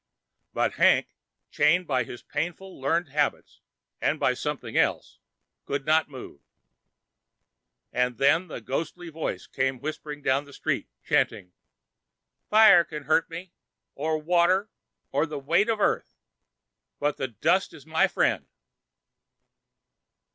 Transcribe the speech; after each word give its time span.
But 0.51 0.73
Hank, 0.81 1.09
chained 1.51 1.85
by 1.85 2.05
his 2.05 2.23
painfully 2.23 2.73
learned 2.81 3.09
habits 3.09 3.61
and 4.01 4.19
by 4.19 4.33
something 4.33 4.75
else, 4.75 5.19
could 5.67 5.85
not 5.85 6.09
move. 6.09 6.41
And 7.93 8.17
then 8.17 8.49
a 8.49 8.61
ghostly 8.61 9.09
voice 9.09 9.45
came 9.45 9.79
whispering 9.79 10.23
down 10.23 10.45
the 10.45 10.53
street, 10.53 10.89
chanting, 11.03 11.53
"Fire 12.49 12.83
can 12.83 13.03
hurt 13.03 13.29
me, 13.29 13.51
or 13.93 14.17
water, 14.17 14.71
or 15.11 15.27
the 15.27 15.37
weight 15.37 15.69
of 15.69 15.79
Earth. 15.79 16.15
But 16.99 17.17
the 17.17 17.27
dust 17.27 17.71
is 17.71 17.85
my 17.85 18.07
friend." 18.07 18.47